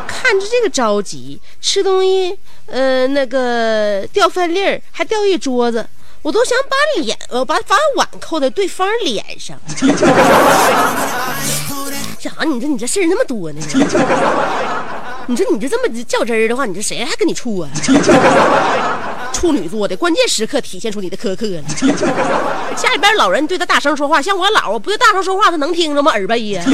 [0.06, 5.86] 看着这个着急，吃东西，呃，那个掉饭粒儿，还掉一桌子，
[6.22, 9.58] 我都想把脸，呃，把把碗扣在对方脸上。
[12.20, 12.30] 啥？
[12.44, 13.60] 你说你这事儿那么多呢？
[15.26, 17.70] 你说你这这么较真儿的话，你这谁还跟你处啊？
[19.32, 21.62] 处女座的关键时刻体现出你的苛刻了。
[22.76, 26.12] 家里边老人对他大声说话，像我姥，我不就大声说话，他能听着吗？
[26.12, 26.64] 耳背呀。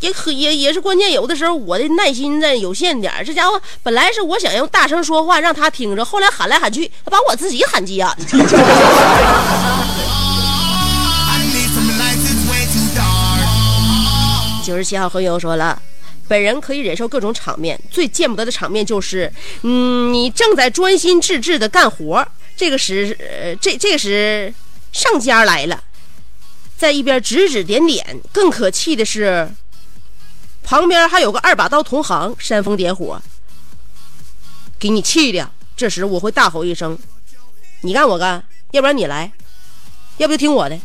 [0.00, 3.12] 也可也也是关键，有的时候我的耐心在有限点。
[3.26, 8.16] 这家伙本来是我想用大声说话让他听着，后来喊来喊去，他把我自己喊急眼了。
[14.64, 15.76] 九十七号和友说了。
[16.28, 24.52] 本人可以忍受各种场面，最见不得的场面就是，嗯，你正在专心致志的干活，这个时，这这个时，
[24.92, 25.82] 上家来了，
[26.76, 28.20] 在一边指指点点。
[28.30, 29.50] 更可气的是，
[30.62, 33.20] 旁边还有个二把刀同行煽风点火，
[34.78, 35.50] 给你气的。
[35.76, 36.98] 这时我会大吼一声
[37.82, 39.32] ：“你干我干，要不然你来，
[40.18, 40.78] 要不就听我的。”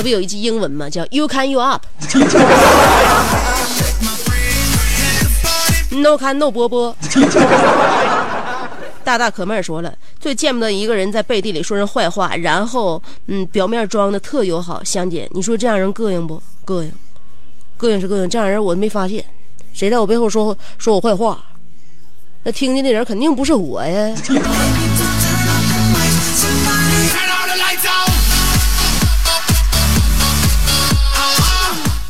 [0.00, 0.88] 那不有一句英文吗？
[0.88, 1.84] 叫 “You can you up”。
[5.90, 6.96] No can no 波波。
[9.04, 14.82] 大大可妹儿说了，最见不得一个人在背地里说人坏话，然后嗯，表面装的特友好。
[14.82, 16.42] 香姐，你说这样人膈应不？
[16.64, 16.90] 膈应，
[17.78, 19.22] 膈应是膈应，这样人我都没发现，
[19.74, 21.44] 谁在我背后说说我坏话？
[22.44, 24.16] 那听见的人肯定不是我呀。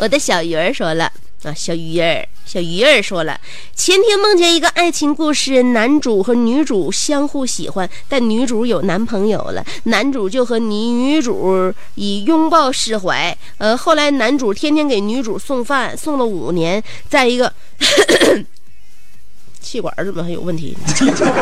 [0.00, 3.38] 我的小鱼儿说了啊，小鱼儿，小鱼儿说了，
[3.74, 13.36] 前天梦见一个爱情故事，男主和女主相互喜欢，但女主有男朋友了，男主就和女女主以拥抱释怀。
[13.58, 17.52] 呃，后来男主天天给女主送饭，送了五年，在一个
[19.60, 20.74] 气管怎么还有问题？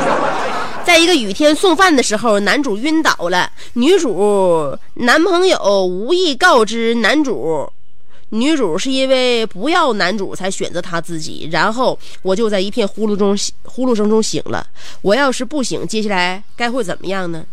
[0.85, 7.71] 在一个雨天送饭的时候，男主晕倒了，女主男朋友无意告知男主。
[8.31, 14.67] 女主是因为不要男主才选择他自己，然后我就在一片呼噜中呼噜声中醒了。
[15.01, 17.45] 我要是不醒，接下来该会怎么样呢？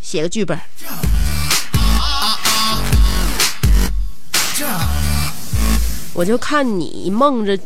[0.00, 0.58] 写个剧本。
[6.14, 7.58] 我就看你梦着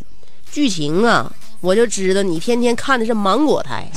[0.50, 3.90] 剧情啊，我就知道你天天看的是芒果台。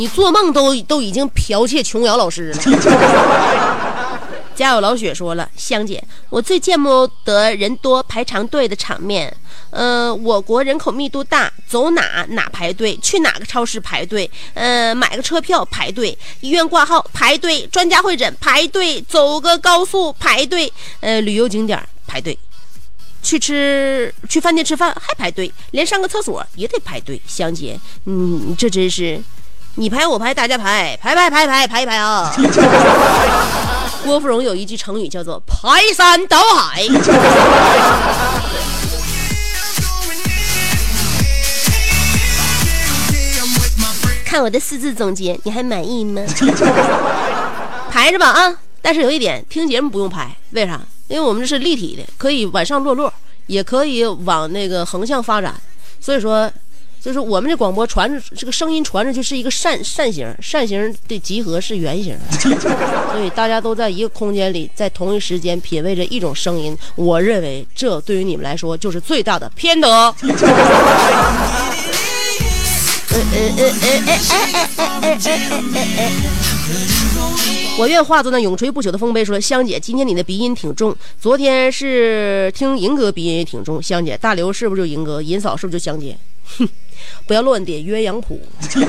[0.00, 2.58] 你做梦都都已经剽窃琼瑶老师了。
[4.56, 9.34] 家有老雪说了，香姐，我最见不得人多排长队的场面。
[9.68, 22.38] 呃，我国人口密度大，走哪哪排队，去哪个超市排队，呃，买个车票排队，医院挂号排队，专家会诊排队，走个高速排队，呃，旅游景点排队。
[23.22, 27.20] 去吃去饭店吃饭还排队，连上个厕所也得排队。
[27.26, 29.22] 香姐，嗯，这真是
[29.80, 32.30] 你排我排大家排，排排排排排一排啊！
[34.04, 36.86] 郭芙蓉有一句成语叫做“排山倒海
[44.22, 46.20] 看我的四字总结，你还满意吗？
[47.90, 48.54] 排着吧啊！
[48.82, 50.78] 但是有一点，听节目不用排，为啥？
[51.08, 53.10] 因为我们这是立体的，可以往上落落，
[53.46, 55.54] 也可以往那个横向发展。
[55.98, 56.52] 所以说，
[57.02, 66.76] 就是我们这广播传这个声音传出去是一个扇扇形，扇形的集合是圆形， 所以大家都在一个空间里，在同一时间品味着一种声音。
[66.96, 70.14] 我认为这对于你们来说就是最大的偏得。
[77.78, 79.24] 我愿化作那永垂不朽的丰碑。
[79.24, 83.82] 说香姐，今天你的鼻音挺重，昨天是听银哥鼻音也挺重。
[83.82, 85.22] 香姐，大刘是不是就银哥？
[85.22, 86.16] 银嫂是不是就香姐？
[86.58, 86.68] 哼，
[87.26, 88.40] 不要乱点鸳鸯谱。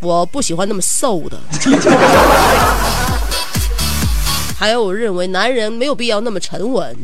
[0.00, 1.38] 我不喜欢那么瘦的。
[4.58, 6.96] 还有，我认为男人没有必要那么沉稳。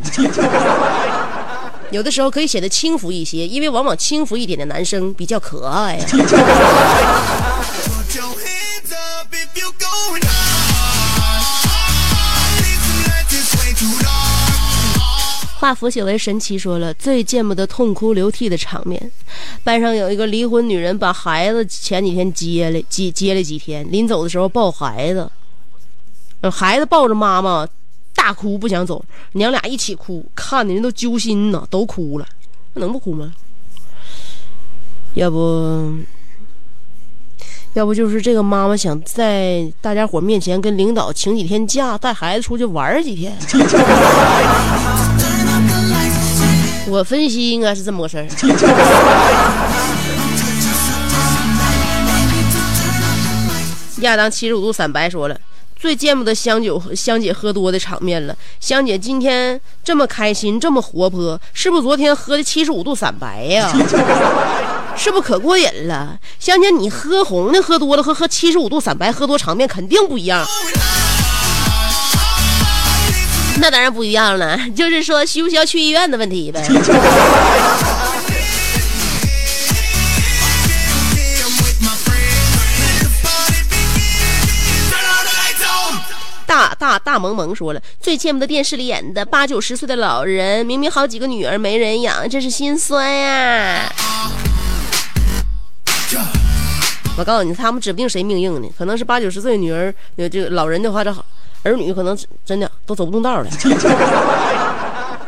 [1.90, 5.98] 有的时候可以显得轻浮一些，因为往往轻浮一点的男生比较可爱。
[15.58, 19.10] 化腐朽为神奇说了最见不得痛哭流涕的场面，
[19.64, 25.28] 班上有一个离婚女人把孩子前几天接了接接了几天，临走的时候抱孩子，
[26.50, 27.66] 孩子抱着妈妈。
[28.14, 29.02] 大哭不想走，
[29.34, 32.26] 娘俩一起哭，看的人都揪心呢，都哭了，
[32.74, 33.32] 那能不哭吗？
[35.14, 35.94] 要不，
[37.74, 43.38] 要不就是这个妈妈想在大家伙面前跟领导请几天假，带孩子出去玩几天。
[46.88, 48.26] 我分析应该是这么个事儿。
[54.00, 55.38] 亚当七十五度散白说了。
[55.80, 58.36] 最见不得香酒香姐喝多的场面了。
[58.58, 63.70] 香姐今天这么开心，这么活泼，是不是昨天喝的七十五度散白呀？
[64.96, 66.18] 是不是可过瘾了？
[66.40, 70.44] 香姐，你喝红的喝多了和喝七十五度散白喝多场面肯定不一样。
[73.60, 76.62] 那当然不一样了，就是说需不需要去医院的问题呗。
[86.46, 93.92] 大大大萌萌说了，最见不得电视里演的八九十岁的老人，明明好几个女儿没人养，真是心酸呀！
[97.18, 101.12] 我告诉你，他们指不定谁命硬呢，可能是八九十岁女儿，呃，这个老人的话，这
[101.62, 103.50] 儿女可能真的都走不动道了。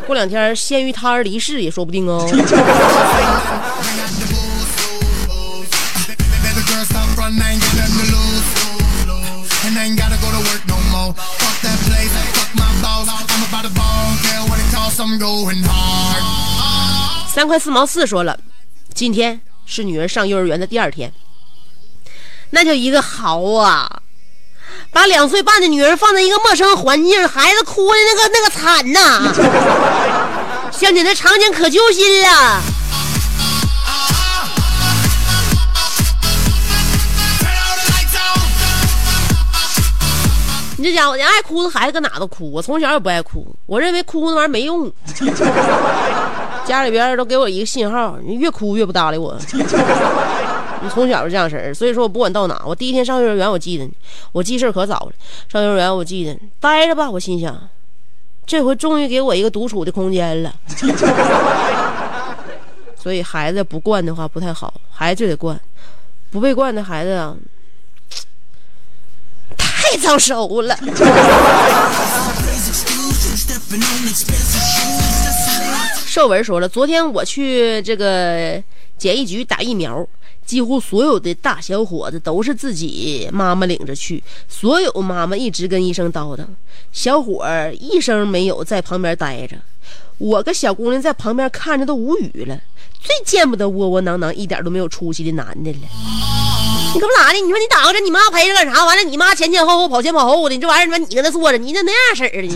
[0.06, 2.26] 过两天鲜于他而离世也说不定哦。
[17.28, 18.38] 三块四毛四说了，
[18.92, 21.12] 今天是女儿上幼儿园的第二天，
[22.50, 23.99] 那叫一个豪啊！
[24.92, 29.32] 把两岁半的女儿放在一个陌生环境，孩子哭的那个那个惨呐！
[30.72, 32.60] 香姐那场景可揪心了。
[40.76, 42.50] 你这家伙，你爱哭的孩子搁哪都哭。
[42.50, 44.90] 我从小也不爱哭，我认为哭那玩意儿没用。
[46.64, 49.36] 家里边都给我一个信号，你越哭越不搭理我。
[50.82, 53.86] 你从小就这样式儿，所以说我不管到哪，我第一天上幼儿园，我记得，
[54.32, 55.12] 我记事可早了。
[55.48, 57.68] 上幼儿园，我记得待着吧，我心想，
[58.46, 60.54] 这回终于给我一个独处的空间了。
[62.96, 65.60] 所以孩子不惯的话不太好，孩子就得惯，
[66.30, 67.36] 不被惯的孩子啊。
[69.56, 70.76] 太早熟了。
[76.06, 78.62] 寿文说了，昨天我去这个
[78.98, 80.04] 检疫局打疫苗，
[80.50, 86.44] 几乎所有的大小伙子都是自己妈妈领着去，所有妈妈一直跟医生叨叨，
[86.90, 89.54] 小伙儿一声没有在旁边待着，
[90.18, 92.58] 我个小姑娘在旁边看着都无语了，
[93.00, 95.78] 最见不得窝窝囊囊、一点都没有出息的男的了。
[96.92, 97.38] 你干不咋的？
[97.38, 98.84] 你说你打个针，你妈陪着干啥？
[98.84, 102.48] 完了，你妈前前后后跑前跑后的，你这玩意儿，你搁那坐着，你咋那样式儿的？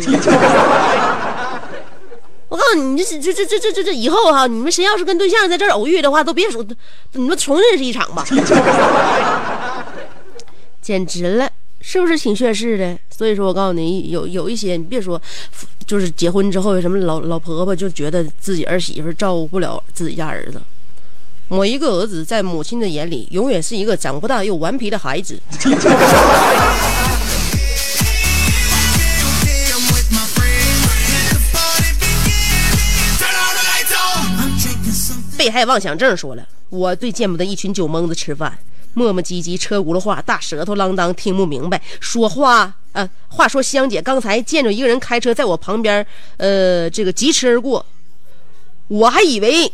[2.55, 6.64] 我告诉你，你这这这这这这这以后哈，你们谁要是跟对象在这儿偶遇的话，都别说，
[7.14, 8.24] 你们重认识一场吧。
[10.80, 11.50] 简直了，
[11.80, 12.96] 是不是挺炫势的？
[13.11, 15.20] 所以说我告诉你，有有一些你别说，
[15.84, 20.62] 就是结婚之后什么老老婆婆就觉得自己儿媳妇照顾不了自己家儿子。
[21.48, 25.36] 某一个儿子在母亲的眼里，永远是一个长不大又顽皮的孩子。
[35.45, 38.59] 被害妄想症说了，我最见不得一群酒蒙子吃饭，
[38.95, 46.07] 磨磨唧唧，车轱辘话，大舌头啷当，听不明白，说话呃，话说香姐刚才见着一个人开车在我旁边，
[46.38, 47.84] 呃，这个疾驰而过，
[48.88, 49.70] 我还以为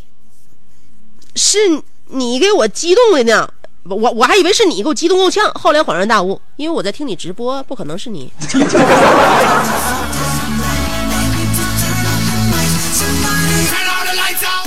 [1.37, 1.57] 是
[2.07, 3.49] 你给我激动的呢，
[3.83, 8.29] 我我还以为是你给我激动够呛，后来恍然大悟，因为我在听你直播，不可能是你。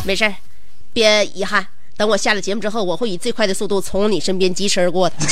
[0.07, 0.35] 没事儿，
[0.95, 1.67] 别遗憾。
[1.97, 5.17] 等我下了节目之后，我会以最快的速度从你身边疾驰而过的。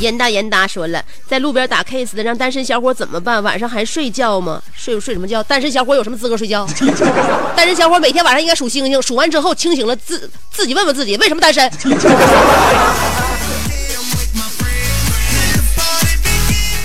[0.00, 3.42] 严大严达说了，在路边打 case 的让单身小伙怎么办？
[3.42, 4.62] 晚上还睡觉吗？
[4.72, 5.42] 睡睡什么觉？
[5.42, 6.64] 单身小伙有什么资格睡觉？
[7.56, 11.68] 单身小伙每天晚上应该数星星，数完之后清醒了自自己问问自己为什么单身。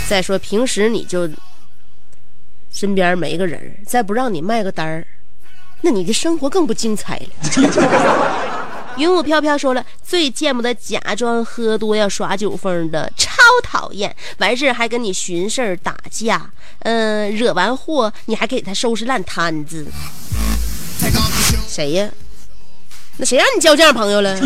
[0.10, 1.30] 再说平时你就
[2.84, 5.08] 身边没个人，再不让你卖个单儿，
[5.80, 7.28] 那你的生活更不精彩了。
[9.00, 13.32] 云雾飘飘说了，最见不得假装喝多要耍酒疯的，超
[13.64, 14.14] 讨厌！
[14.40, 19.88] 完事儿还跟你寻事儿打架，嗯、惹完祸你还给他收拾烂摊子。
[21.66, 22.10] 谁呀？
[23.16, 24.38] 那谁让你交这样朋友了？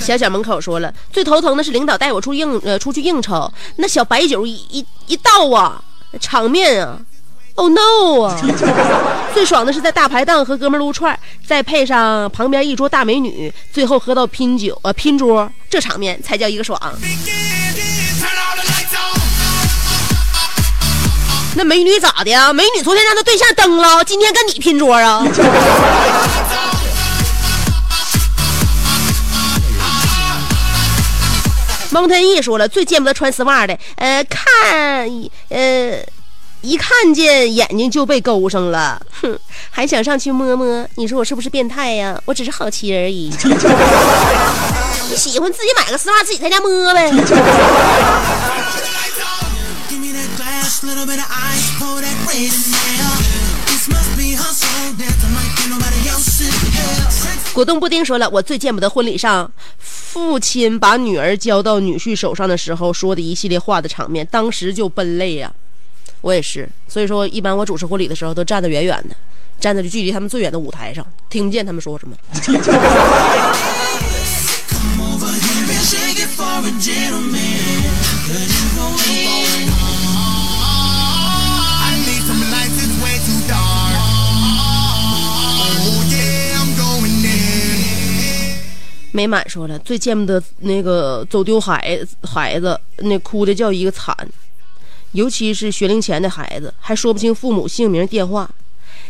[0.00, 5.82] 小小门口说了，最头疼的是领导带我出应呃出去应酬，那小白酒一一倒啊，
[6.20, 6.98] 场面啊
[7.54, 8.40] ，Oh no 啊！
[9.34, 16.80] 最爽的是在大排档和哥们撸串，再配上旁边一桌大美女，最后喝到拼酒呃拼桌，这场面才叫一个爽。
[21.58, 22.52] 那美女咋的呀？
[22.52, 25.24] 美女昨天让她对象蹬了，今天跟你拼桌啊？
[31.96, 35.08] 蒙天翼说了，最见不得穿丝袜的，呃，看，
[35.48, 35.98] 呃，
[36.60, 39.38] 一看见眼睛就被勾上了，哼，
[39.70, 42.20] 还想上去摸摸，你说我是不是变态呀？
[42.26, 43.32] 我只是好奇而已。
[45.08, 47.10] 你喜欢自己买个丝袜，自己在家摸呗。
[57.52, 65.50] 果冻布丁说了，我最见不得婚礼上父亲把女儿交到女婿手上的时候说的一系列话的场面，当时就奔泪呀、
[66.20, 69.16] 我也是，所以说一般我主持婚礼的时候都站得远远的，
[69.58, 72.16] 站在距离他们最远的舞台上，听不见他们说什么。
[89.16, 94.14] 美满说了，最见不得那个走丢孩孩子，那哭的叫一个惨，
[95.12, 98.46] 尤其是学龄前的孩子，还说不清父母姓名、电话，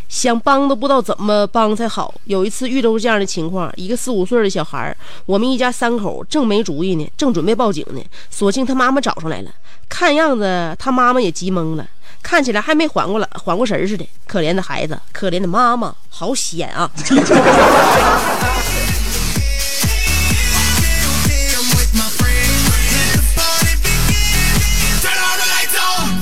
[0.08, 2.14] 想帮都不知道怎么帮才好。
[2.26, 8.00] 有一次遇到这样的情况，一个四五岁的小孩，我们一家三口正没主意呢，正准备报警呢，
[8.30, 9.50] 所幸他妈妈找上来了，
[9.88, 11.84] 看样子他妈妈也急懵了。
[12.22, 14.04] 看起来还没缓过来，缓过神似的。
[14.26, 16.90] 可怜的孩子，可怜的妈妈，好险啊！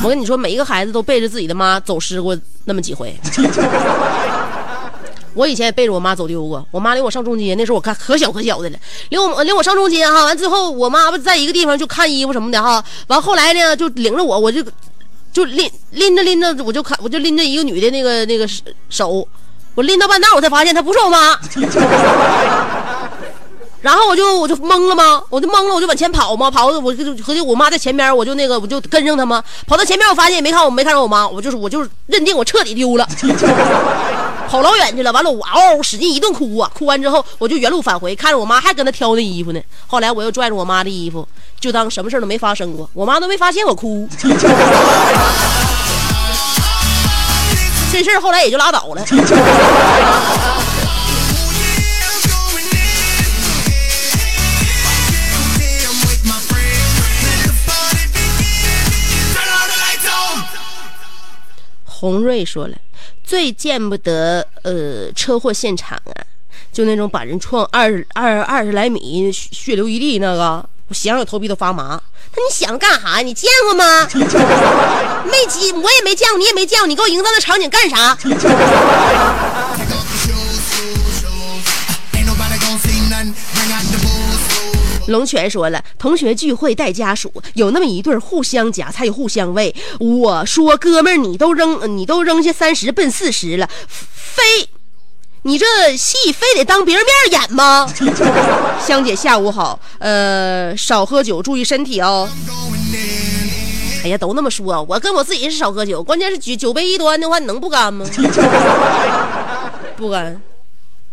[0.05, 3.19] 我跟你说，每一个孩子都背着自己的妈走失过那么几回。
[5.33, 8.77] 我以前也背着我妈走丢过，我妈领我上中街，那时候我看可小可小的了，
[9.09, 14.63] 领我领我上中街哈，完之后我妈不在一个地方就看衣服什么的哈，完后来呢就领着我，我就
[15.33, 18.47] 就拎拎着拎着，我就看我就拎着一个女的那个那个
[18.91, 19.27] 手，
[19.75, 21.35] 我拎到半道我才发现她不是我妈。
[23.85, 25.23] 然后我就我就懵了吗？
[25.29, 29.45] 我就懵了，我就往前跑嘛，跑我就合计我妈在前边，我就那个我就跟上她嘛。
[29.67, 33.07] 跑到前面，我发现也没看我没看着我妈，我就是我就是认定我彻底丢了，
[34.49, 35.13] 跑老远去了。
[35.13, 36.71] 完了，我嗷嗷使劲一顿哭啊！
[36.75, 39.61] 哭完之后，我就原路返回，看着我妈还跟那挑那衣服呢。
[39.87, 41.29] 后来我又拽着我妈的衣服，
[41.61, 44.09] 就当什么事都没发生过，我妈都没发现我哭。
[47.93, 49.05] 这事儿后来也就拉倒了。
[62.05, 62.77] 洪瑞说了，
[63.25, 66.13] 最见不得呃车祸现场啊，
[66.71, 71.99] 就那种把人撞二二二十来米，血血流一地那个，我想想头皮都发麻。
[72.37, 73.21] 那你想干啥？
[73.21, 74.07] 你见过吗？
[75.25, 78.19] 没见，我也没见过，你也没见过，你给我营造那场景干啥？
[85.09, 89.75] 龙泉说了，同学聚会带家属，有那么一对儿互相夹菜互相喂。
[90.01, 94.43] 我说哥们儿，你都扔你都扔下三十奔四十了，非
[95.43, 97.87] 你这戏非得当别人面演吗？
[98.81, 102.29] 香姐下午好，呃，少喝酒，注意身体哦。
[104.05, 108.07] 哎呀，都那么说，我跟我自己是少喝酒，关键是酒酒杯一端的话，你能不干吗？
[109.97, 110.41] 不干。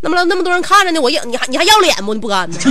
[0.04, 2.12] 那么那么多人看着呢，我要你还你还要脸不？
[2.12, 2.56] 你不干呢？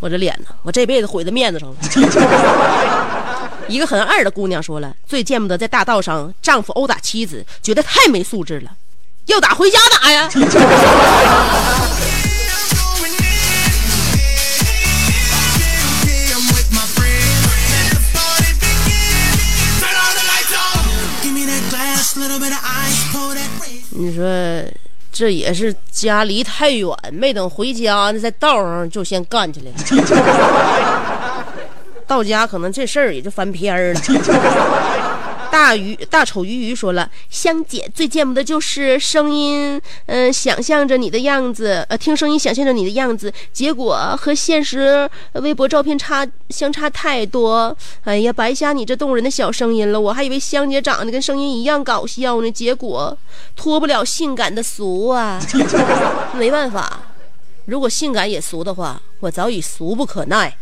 [0.00, 0.46] 我这脸呢？
[0.62, 1.76] 我这辈子毁在面子上了。
[3.68, 8.70] 一个很二的姑娘说了，最见不得在大道上丈夫殴打妻子，觉得太没素质了。
[9.26, 10.28] 要打回家打呀！
[24.04, 24.24] 你说
[25.12, 31.44] 这也是家离太远，没等回家呢，在道上就先干起来了。
[32.04, 34.00] 到家可能这事儿也就翻篇儿了。
[35.52, 47.76] 大鱼大丑鱼鱼说了，香姐最见不得就是声音，嗯、想象着你的样子，呃，听声音想象着你的样子，结果和现实微博照片差相差太多。
[48.04, 53.14] 哎呀，白瞎你这动人的小声音了，我还以为香姐长得跟声音一样搞笑呢，结果
[53.54, 55.38] 脱不了性感的俗啊，
[56.34, 56.98] 没办法。
[57.66, 60.56] 如果性感也俗的话，我早已俗不可耐。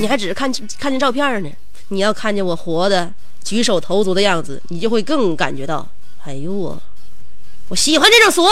[0.00, 1.50] 你还只是看看见照片呢，
[1.88, 3.12] 你要看见我活的
[3.44, 5.86] 举手投足的样子，你就会更感觉到，
[6.24, 6.80] 哎呦我，
[7.68, 8.42] 我喜欢这种俗。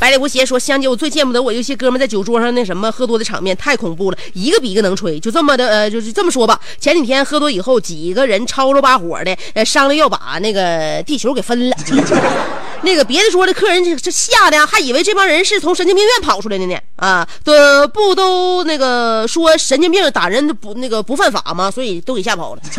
[0.00, 5.20] 百里无邪说：“香姐，我最见不得我有些哥们在酒桌上那什么喝多的场面太恐怖了，一个比一个能吹。
[5.20, 6.58] 就这么的，呃，就是这么说吧。
[6.80, 11.76] 前几天喝多以后，几个人吵吵把火的，呃，商量要把那个地球给分了。
[12.82, 16.74] 那个别的桌的客人这这吓得还以为这帮人是从神经病院跑出来的呢。
[16.96, 21.70] 啊，都不都那个说神经病打人不那个不犯法吗？
[21.70, 22.62] 所以都给吓跑了。”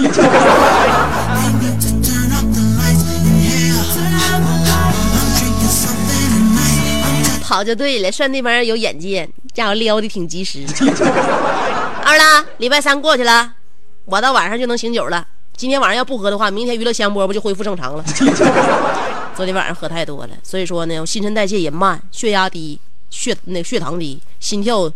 [7.51, 10.63] 好就对了，算那帮人有眼界，家伙撩的挺及时。
[12.01, 13.51] 二了，礼拜三过去了，
[14.05, 15.27] 我到晚上就能醒酒了。
[15.57, 18.03] 今天晚上要不喝的话，明天娱乐香饽不就恢复正常了？
[19.35, 22.79] 昨天晚上喝太多了，所以说呢，我新陈代谢也慢，血压低，
[23.09, 24.89] 血那血糖低，心跳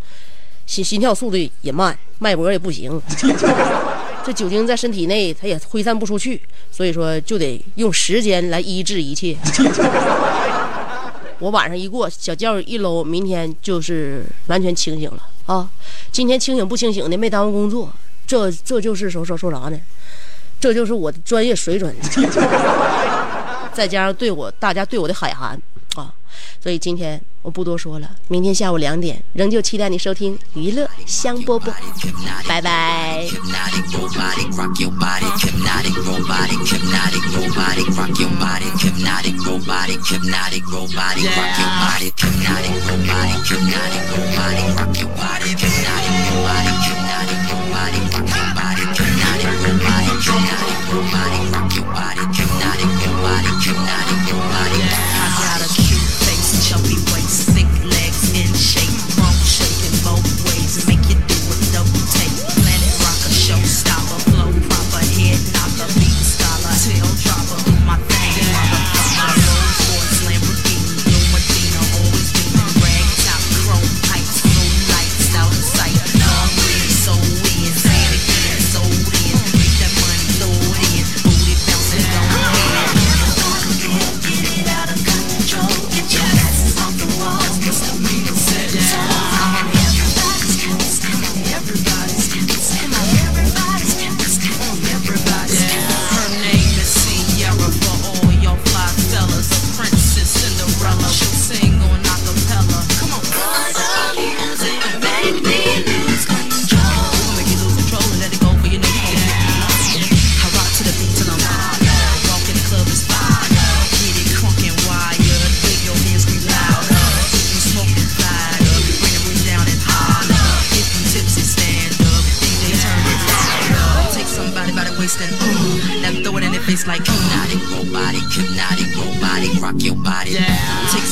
[0.65, 3.01] 心心跳速度也慢，脉搏也不行。
[4.25, 6.41] 这酒精在身体内它也挥散不出去，
[6.71, 9.37] 所以说就得用时间来医治一切。
[11.39, 15.69] 我晚上一过，小觉一搂，明天就是完全清醒了啊！
[16.11, 17.91] 今天清醒不清醒的，没耽误工作，
[18.25, 19.79] 这这就是说说说啥呢？
[20.59, 21.93] 这就是我的专业水准，
[23.73, 25.61] 再加上对我大家对我的海涵！
[26.61, 31.71] 所以今天我不多说了，明天下午两点仍旧期待你收听娱乐香饽饽，
[32.47, 33.25] 拜拜。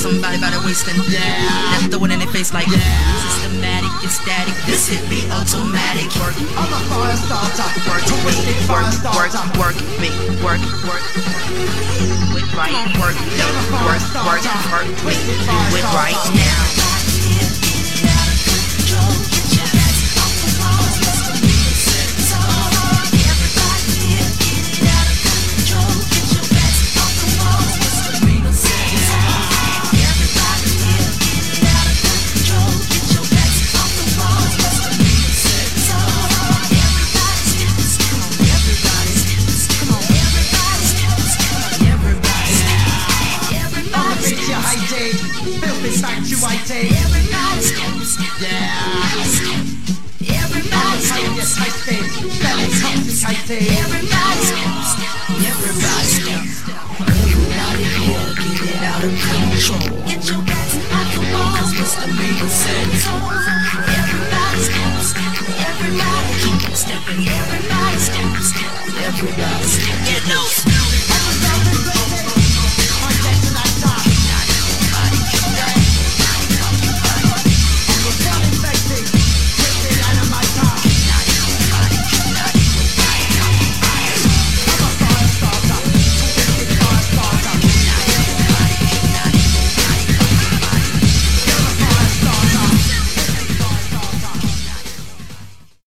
[0.03, 4.51] Somebody by the waist and then throw it in their face like systematic and static.
[4.67, 6.11] This hit be automatic.
[6.19, 7.63] Work, I'm a fire starter.
[7.87, 8.03] Work,
[8.43, 10.11] me, work, work, work, me,
[10.43, 11.03] work, work.
[12.35, 13.15] It right, work,
[13.87, 14.43] work, work,
[14.75, 15.15] work, me,
[15.47, 16.82] do it right now.
[53.61, 53.92] Yeah,